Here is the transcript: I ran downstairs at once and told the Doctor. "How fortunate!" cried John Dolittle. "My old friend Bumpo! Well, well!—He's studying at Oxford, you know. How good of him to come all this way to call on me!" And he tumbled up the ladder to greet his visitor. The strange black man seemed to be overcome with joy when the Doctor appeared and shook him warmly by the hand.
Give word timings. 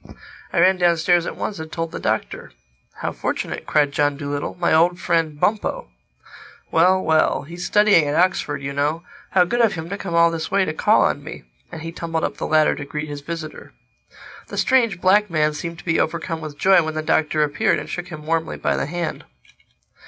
I 0.51 0.59
ran 0.59 0.77
downstairs 0.77 1.27
at 1.27 1.35
once 1.35 1.59
and 1.59 1.71
told 1.71 1.91
the 1.91 1.99
Doctor. 1.99 2.53
"How 3.01 3.11
fortunate!" 3.11 3.67
cried 3.67 3.91
John 3.91 4.17
Dolittle. 4.17 4.57
"My 4.59 4.73
old 4.73 4.99
friend 4.99 5.39
Bumpo! 5.39 5.91
Well, 6.71 6.99
well!—He's 7.03 7.67
studying 7.67 8.05
at 8.07 8.15
Oxford, 8.15 8.63
you 8.63 8.73
know. 8.73 9.03
How 9.33 9.43
good 9.45 9.61
of 9.61 9.73
him 9.73 9.89
to 9.89 9.99
come 9.99 10.15
all 10.15 10.31
this 10.31 10.49
way 10.49 10.65
to 10.65 10.73
call 10.73 11.03
on 11.03 11.23
me!" 11.23 11.43
And 11.71 11.83
he 11.83 11.91
tumbled 11.91 12.23
up 12.23 12.37
the 12.37 12.47
ladder 12.47 12.73
to 12.73 12.83
greet 12.83 13.09
his 13.09 13.21
visitor. 13.21 13.73
The 14.47 14.57
strange 14.57 14.99
black 14.99 15.29
man 15.29 15.53
seemed 15.53 15.77
to 15.77 15.85
be 15.85 15.99
overcome 15.99 16.41
with 16.41 16.57
joy 16.57 16.81
when 16.81 16.95
the 16.95 17.03
Doctor 17.03 17.43
appeared 17.43 17.77
and 17.77 17.87
shook 17.87 18.07
him 18.07 18.25
warmly 18.25 18.57
by 18.57 18.75
the 18.75 18.87
hand. 18.87 19.23